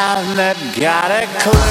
[0.00, 1.69] haven't got a clue.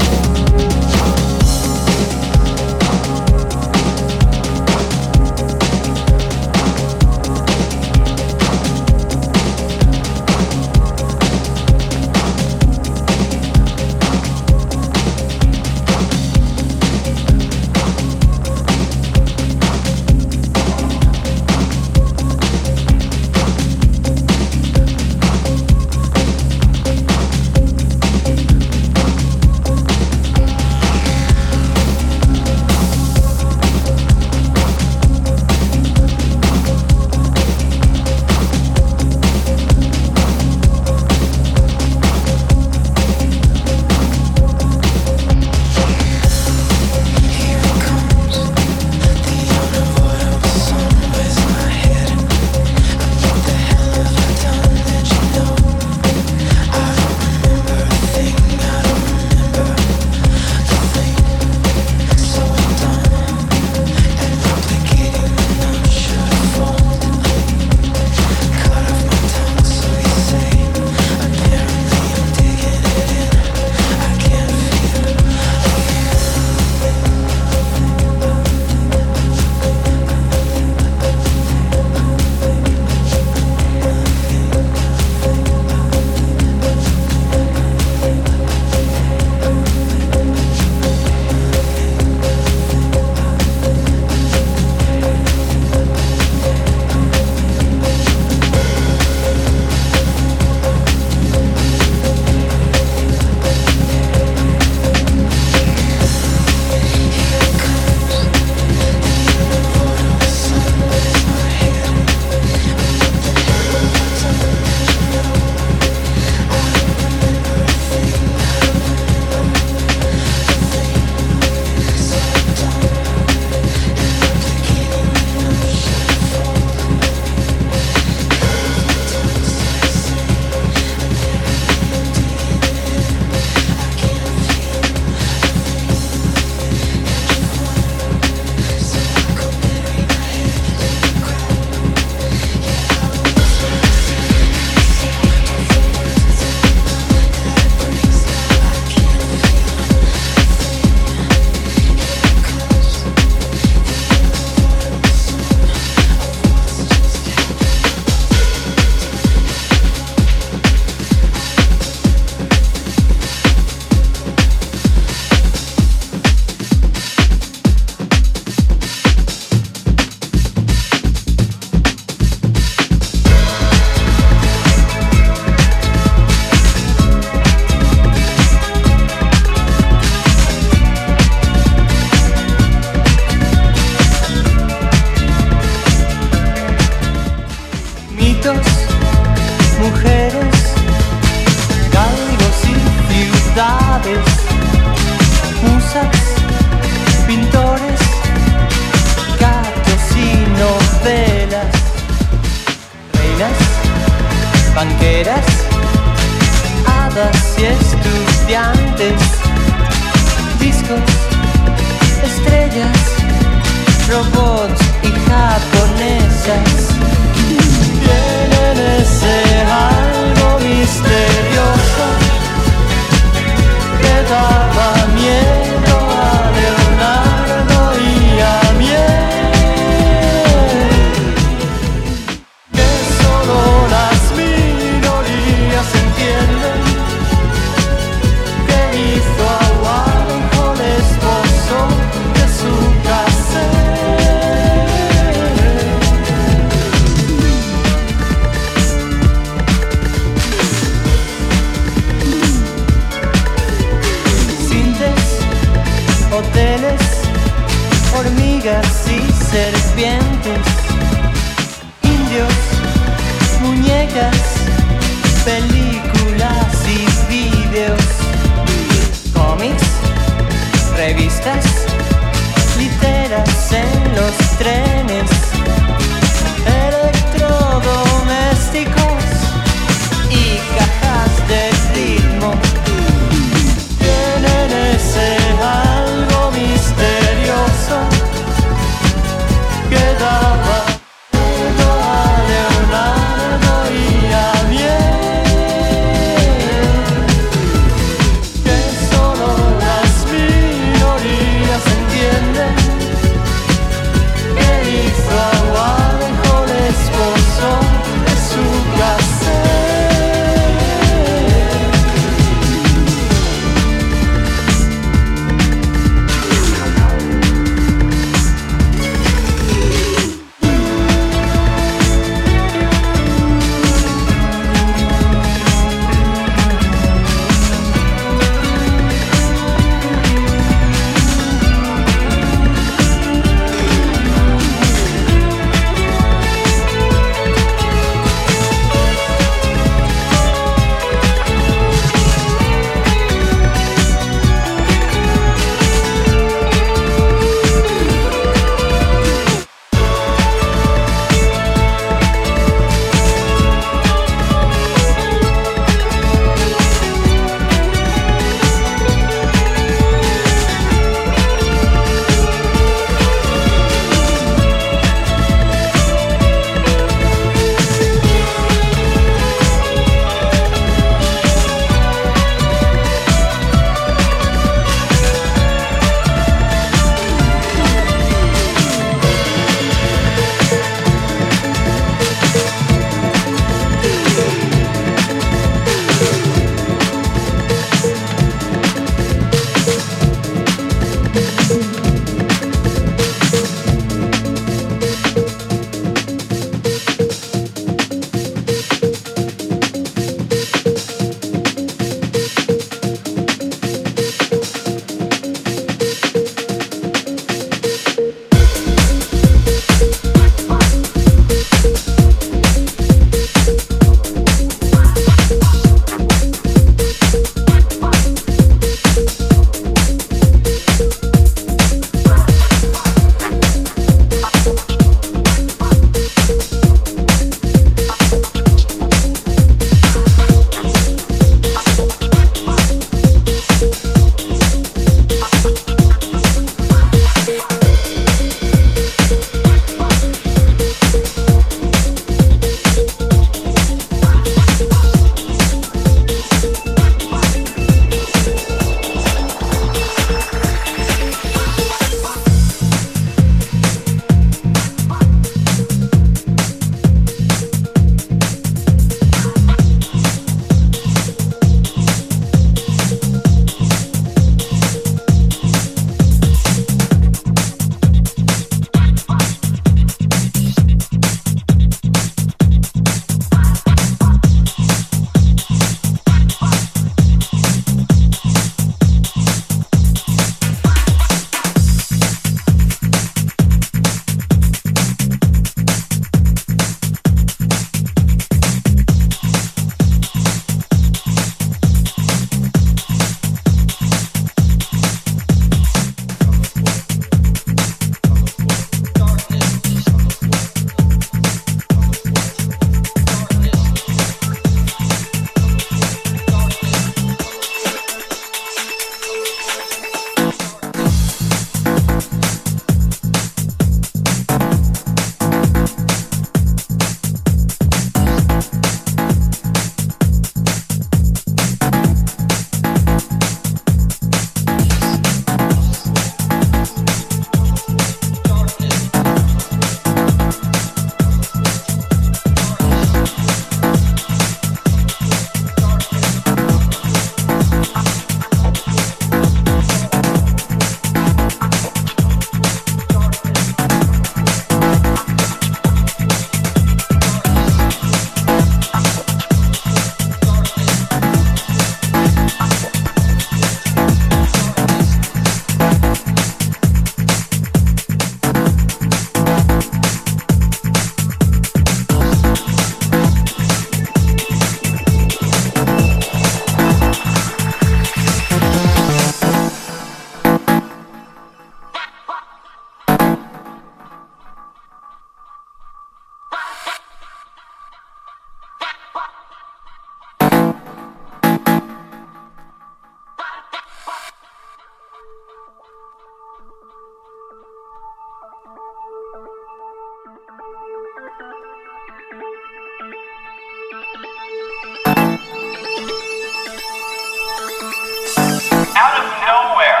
[599.01, 600.00] out of nowhere,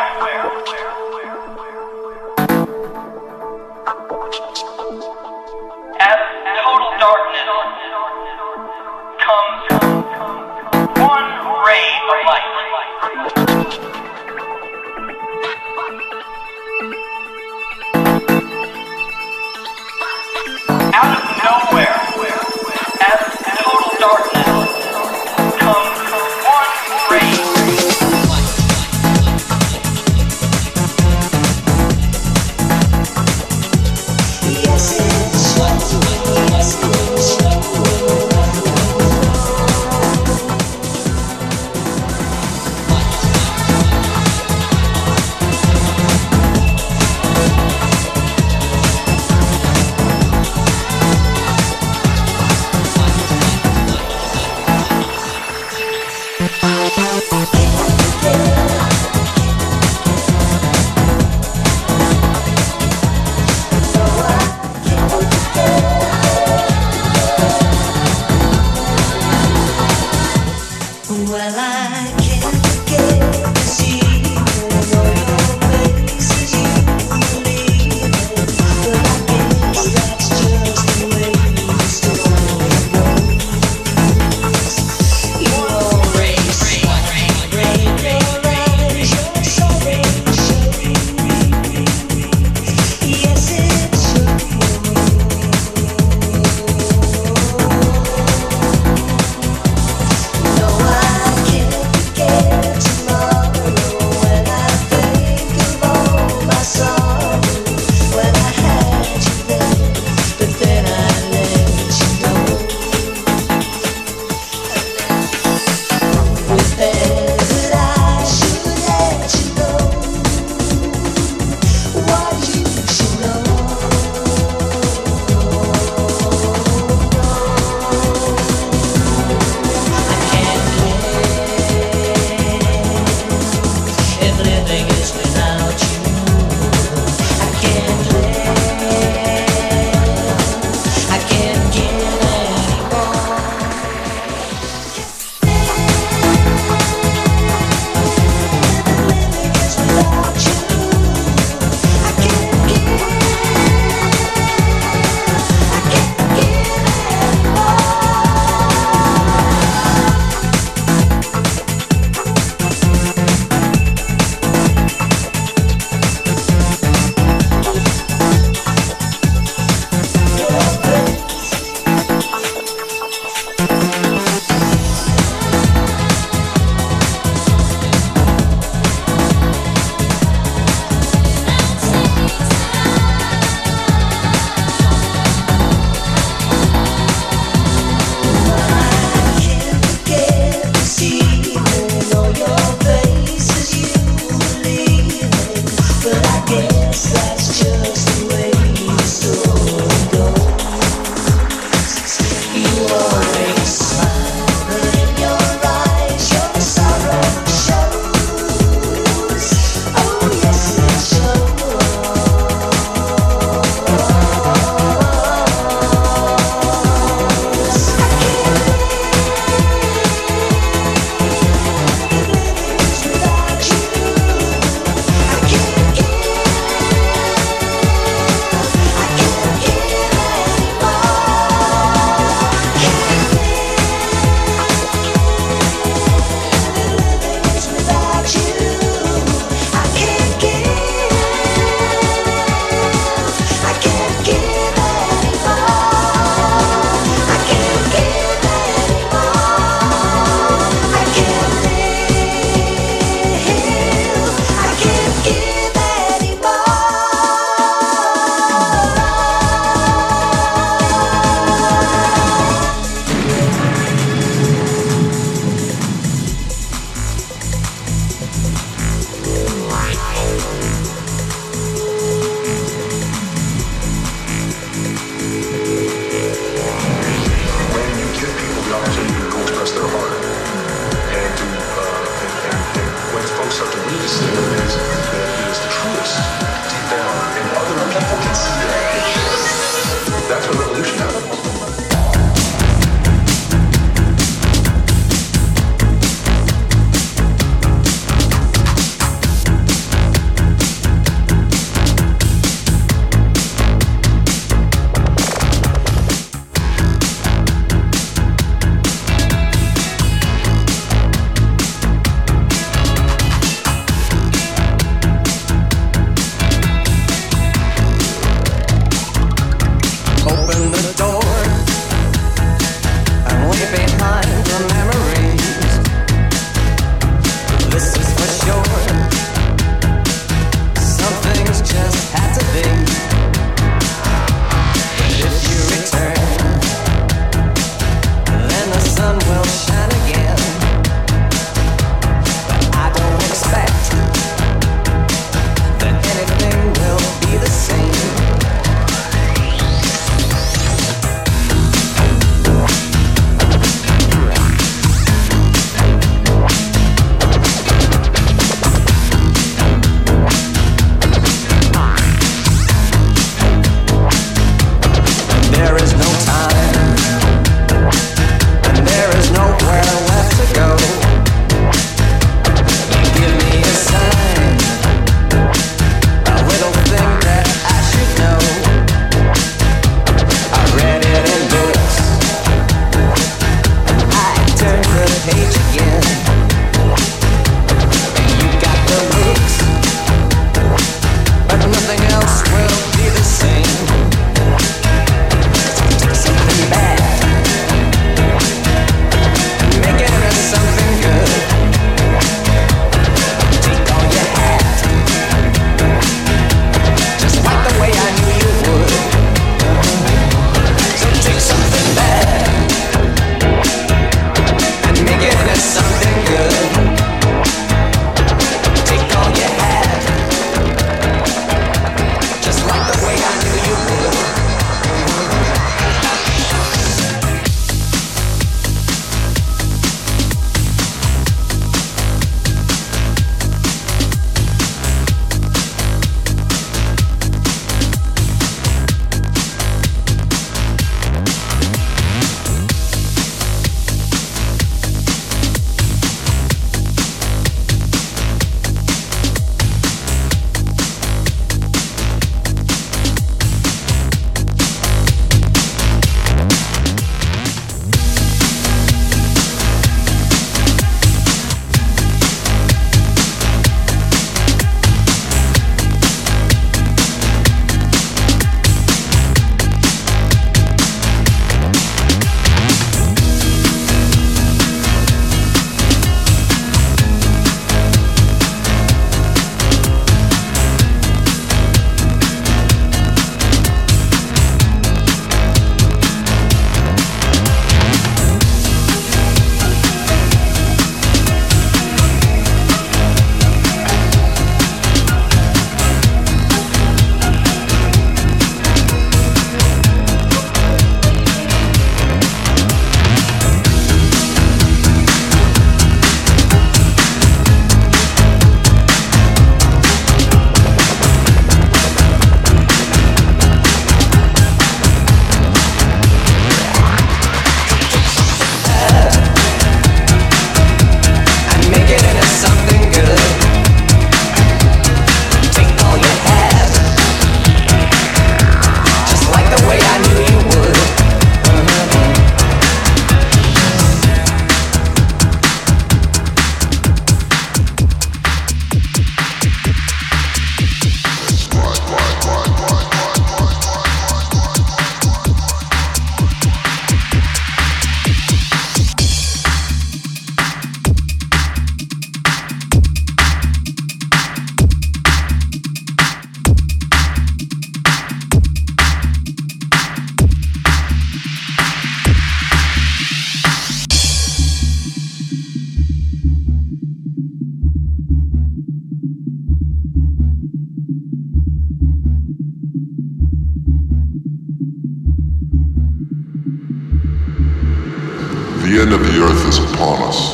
[578.71, 580.33] The end of the earth is upon us.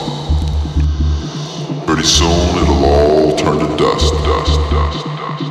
[1.88, 2.30] Pretty soon
[2.62, 5.48] it'll all turn to dust, dust, dust, dust.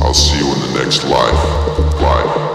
[0.00, 1.44] I'll see you in the next life,
[2.00, 2.49] life.